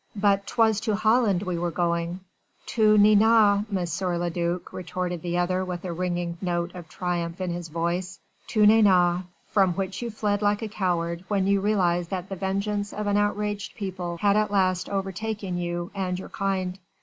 "But 0.15 0.47
'twas 0.47 0.79
to 0.79 0.95
Holland 0.95 1.43
we 1.43 1.59
were 1.59 1.69
going." 1.69 2.21
"To 2.73 2.97
Nantes, 2.97 4.01
M. 4.01 4.07
le 4.19 4.29
duc," 4.31 4.73
retorted 4.73 5.21
the 5.21 5.37
other 5.37 5.63
with 5.63 5.85
a 5.85 5.93
ringing 5.93 6.39
note 6.41 6.73
of 6.73 6.89
triumph 6.89 7.39
in 7.39 7.51
his 7.51 7.67
voice, 7.67 8.19
"to 8.47 8.65
Nantes, 8.65 9.25
from 9.51 9.73
which 9.73 10.01
you 10.01 10.09
fled 10.09 10.41
like 10.41 10.63
a 10.63 10.67
coward 10.67 11.23
when 11.27 11.45
you 11.45 11.61
realised 11.61 12.09
that 12.09 12.29
the 12.29 12.35
vengeance 12.35 12.93
of 12.93 13.05
an 13.05 13.17
outraged 13.17 13.75
people 13.75 14.17
had 14.19 14.35
at 14.35 14.49
last 14.49 14.89
overtaken 14.89 15.59
you 15.59 15.91
and 15.93 16.17
your 16.17 16.29
kind." 16.29 16.79